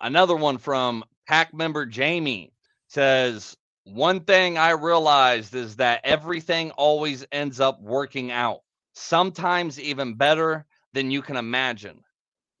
[0.00, 2.52] another one from pack member Jamie
[2.88, 8.60] says, One thing I realized is that everything always ends up working out,
[8.94, 12.02] sometimes even better than you can imagine.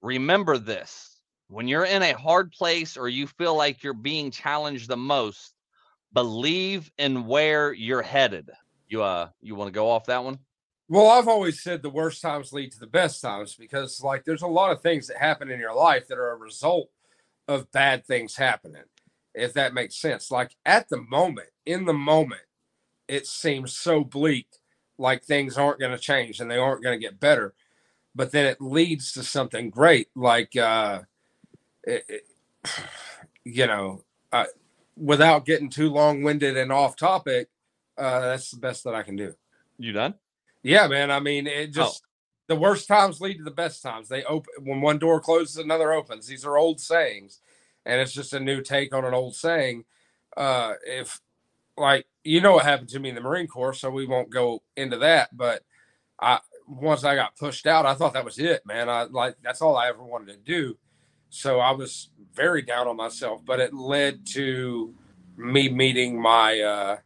[0.02, 4.88] Remember this when you're in a hard place or you feel like you're being challenged
[4.88, 5.54] the most,
[6.12, 8.50] believe in where you're headed.
[8.88, 10.38] You uh you want to go off that one?
[10.88, 14.42] Well, I've always said the worst times lead to the best times because like there's
[14.42, 16.88] a lot of things that happen in your life that are a result
[17.50, 18.84] of bad things happening.
[19.34, 20.30] If that makes sense.
[20.30, 22.42] Like at the moment, in the moment,
[23.08, 24.46] it seems so bleak
[24.98, 27.54] like things aren't going to change and they aren't going to get better.
[28.14, 31.00] But then it leads to something great like uh
[31.84, 32.26] it, it,
[33.44, 34.44] you know, uh,
[34.96, 37.48] without getting too long winded and off topic,
[37.96, 39.34] uh, that's the best that I can do.
[39.78, 40.14] You done?
[40.62, 41.10] Yeah, man.
[41.10, 42.09] I mean, it just oh.
[42.50, 44.08] The worst times lead to the best times.
[44.08, 46.26] They open when one door closes, another opens.
[46.26, 47.38] These are old sayings,
[47.86, 49.84] and it's just a new take on an old saying.
[50.36, 51.20] Uh, if
[51.76, 54.64] like you know what happened to me in the Marine Corps, so we won't go
[54.76, 55.28] into that.
[55.32, 55.62] But
[56.20, 58.88] I once I got pushed out, I thought that was it, man.
[58.88, 60.76] I like that's all I ever wanted to do.
[61.28, 64.92] So I was very down on myself, but it led to
[65.36, 66.96] me meeting my uh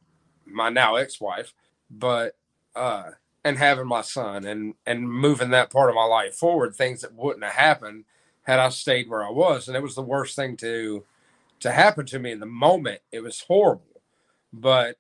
[0.47, 1.53] my now ex-wife,
[1.91, 2.35] but
[2.75, 3.11] uh
[3.45, 7.15] and having my son and and moving that part of my life forward, things that
[7.15, 8.05] wouldn't have happened
[8.43, 9.69] had I stayed where I was.
[9.69, 11.05] And it was the worst thing to
[11.61, 13.01] to happen to me in the moment.
[13.13, 14.03] It was horrible.
[14.53, 14.97] But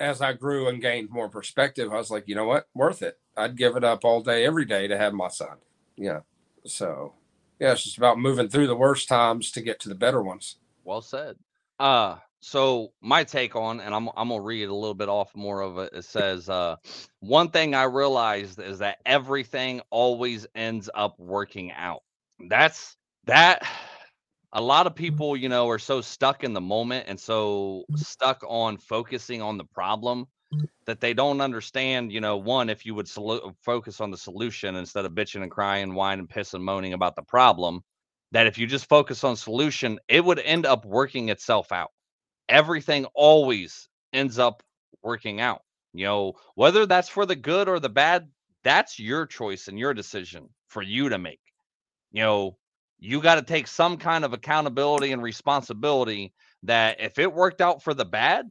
[0.00, 2.68] as I grew and gained more perspective, I was like, you know what?
[2.74, 3.18] Worth it.
[3.36, 5.56] I'd give it up all day, every day to have my son.
[5.96, 6.20] Yeah.
[6.66, 7.14] So
[7.60, 10.56] yeah, it's just about moving through the worst times to get to the better ones.
[10.84, 11.36] Well said.
[11.78, 15.62] Uh so my take on, and I'm I'm gonna read a little bit off more
[15.62, 15.94] of it.
[15.94, 16.76] It says, uh,
[17.20, 22.02] one thing I realized is that everything always ends up working out.
[22.48, 23.66] That's that
[24.52, 28.44] a lot of people, you know, are so stuck in the moment and so stuck
[28.46, 30.26] on focusing on the problem
[30.86, 34.76] that they don't understand, you know, one, if you would sol- focus on the solution
[34.76, 37.80] instead of bitching and crying, whining, and pissing, and moaning about the problem,
[38.32, 41.90] that if you just focus on solution, it would end up working itself out.
[42.48, 44.62] Everything always ends up
[45.02, 45.62] working out.
[45.92, 48.28] You know, whether that's for the good or the bad,
[48.64, 51.40] that's your choice and your decision for you to make.
[52.12, 52.58] You know,
[52.98, 57.82] you got to take some kind of accountability and responsibility that if it worked out
[57.82, 58.50] for the bad,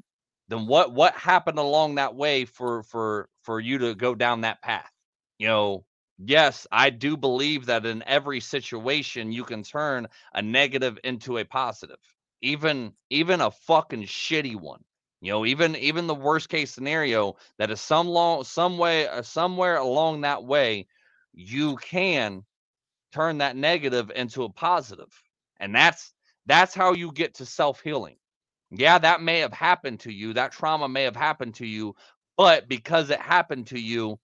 [0.49, 4.61] then what what happened along that way for for for you to go down that
[4.61, 4.91] path
[5.39, 5.85] you know
[6.19, 11.45] yes i do believe that in every situation you can turn a negative into a
[11.45, 11.97] positive
[12.43, 14.83] even even a fucking shitty one
[15.21, 19.23] you know even even the worst case scenario that is some long some way uh,
[19.23, 20.87] somewhere along that way
[21.33, 22.43] you can
[23.13, 25.11] turn that negative into a positive
[25.59, 26.13] and that's
[26.47, 28.17] that's how you get to self-healing
[28.71, 30.33] yeah, that may have happened to you.
[30.33, 31.95] That trauma may have happened to you,
[32.37, 34.19] but because it happened to you,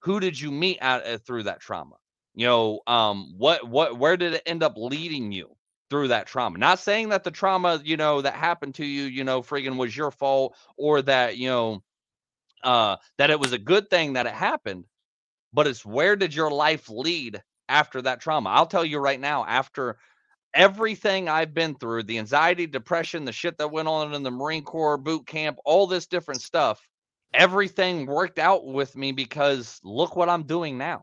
[0.00, 1.96] who did you meet at, uh, through that trauma?
[2.34, 5.56] You know, um, what, what, where did it end up leading you
[5.90, 6.58] through that trauma?
[6.58, 9.96] Not saying that the trauma, you know, that happened to you, you know, friggin' was
[9.96, 11.82] your fault or that, you know,
[12.62, 14.84] uh, that it was a good thing that it happened,
[15.52, 18.50] but it's where did your life lead after that trauma?
[18.50, 19.96] I'll tell you right now, after
[20.54, 24.64] everything I've been through, the anxiety, depression, the shit that went on in the Marine
[24.64, 26.80] Corps boot camp, all this different stuff,
[27.34, 31.02] everything worked out with me because look what I'm doing now.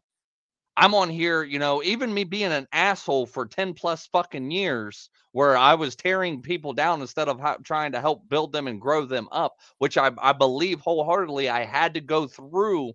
[0.76, 5.10] I'm on here, you know, even me being an asshole for 10 plus fucking years
[5.32, 8.82] where I was tearing people down instead of ha- trying to help build them and
[8.82, 12.94] grow them up, which I, I believe wholeheartedly I had to go through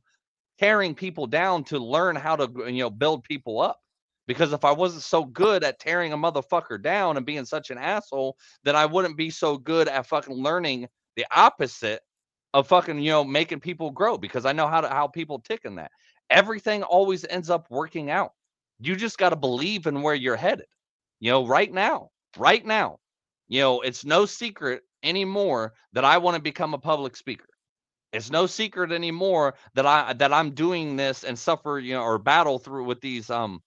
[0.59, 3.81] tearing people down to learn how to, you know, build people up.
[4.27, 7.79] Because if I wasn't so good at tearing a motherfucker down and being such an
[7.79, 12.03] asshole, then I wouldn't be so good at fucking learning the opposite
[12.55, 15.63] of fucking, you know, making people grow because I know how to how people tick
[15.65, 15.91] in that.
[16.31, 18.33] Everything always ends up working out.
[18.81, 20.67] You just got to believe in where you're headed.
[21.21, 22.99] You know, right now, right now,
[23.49, 27.49] you know, it's no secret anymore that I want to become a public speaker.
[28.13, 32.19] It's no secret anymore that I that I'm doing this and suffer, you know, or
[32.19, 33.63] battle through with these um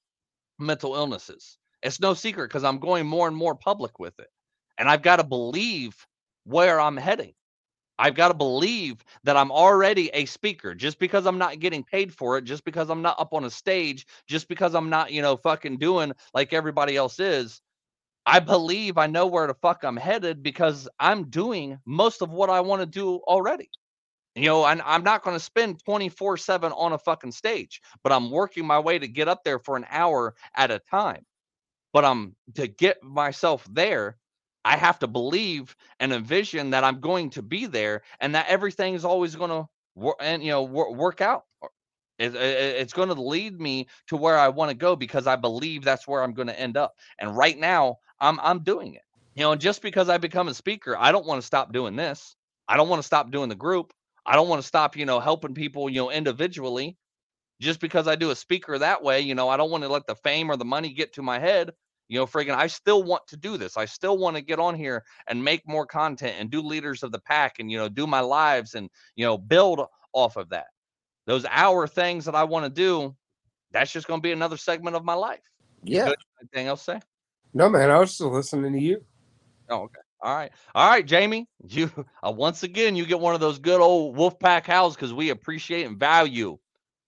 [0.59, 1.57] mental illnesses.
[1.83, 4.29] It's no secret because I'm going more and more public with it.
[4.77, 5.95] And I've got to believe
[6.45, 7.33] where I'm heading.
[7.99, 12.13] I've got to believe that I'm already a speaker just because I'm not getting paid
[12.13, 15.21] for it, just because I'm not up on a stage, just because I'm not, you
[15.21, 17.61] know, fucking doing like everybody else is.
[18.25, 22.49] I believe I know where the fuck I'm headed because I'm doing most of what
[22.49, 23.69] I want to do already.
[24.35, 28.13] You know, and I'm not going to spend 24 7 on a fucking stage, but
[28.13, 31.25] I'm working my way to get up there for an hour at a time.
[31.93, 34.17] But I'm to get myself there,
[34.65, 38.93] I have to believe and envision that I'm going to be there and that everything
[38.93, 41.45] is always going to work and you know wor- work out.
[42.19, 45.35] It, it, it's going to lead me to where I want to go because I
[45.35, 46.95] believe that's where I'm going to end up.
[47.19, 49.01] And right now, I'm I'm doing it.
[49.35, 51.95] You know, and just because I become a speaker, I don't want to stop doing
[51.95, 52.35] this.
[52.67, 53.93] I don't want to stop doing the group.
[54.25, 56.97] I don't want to stop, you know, helping people, you know, individually.
[57.61, 60.07] Just because I do a speaker that way, you know, I don't want to let
[60.07, 61.71] the fame or the money get to my head.
[62.11, 63.77] You know, friggin', I still want to do this.
[63.77, 67.13] I still want to get on here and make more content and do leaders of
[67.13, 69.79] the pack and, you know, do my lives and, you know, build
[70.11, 70.65] off of that.
[71.25, 73.15] Those hour things that I want to do,
[73.71, 75.39] that's just going to be another segment of my life.
[75.85, 76.11] Yeah.
[76.41, 76.99] Anything else to say?
[77.53, 77.89] No, man.
[77.89, 79.05] I was still listening to you.
[79.69, 80.01] Oh, okay.
[80.21, 80.51] All right.
[80.75, 81.47] All right, Jamie.
[81.65, 81.89] You
[82.27, 85.85] uh, once again you get one of those good old Wolfpack howls because we appreciate
[85.85, 86.57] and value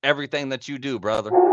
[0.01, 1.52] everything that you do, brother.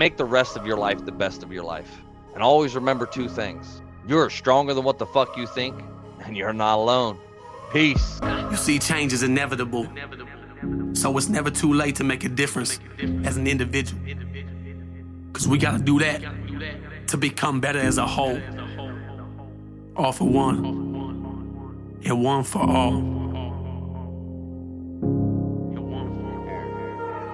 [0.00, 2.00] Make the rest of your life the best of your life.
[2.32, 3.82] And always remember two things.
[4.08, 5.78] You're stronger than what the fuck you think,
[6.24, 7.18] and you're not alone.
[7.70, 8.18] Peace.
[8.50, 9.86] You see, change is inevitable.
[10.94, 12.80] So it's never too late to make a difference
[13.24, 14.00] as an individual.
[15.26, 16.22] Because we got to do that
[17.08, 18.40] to become better as a whole.
[19.96, 20.64] All for one,
[22.06, 23.19] and one for all.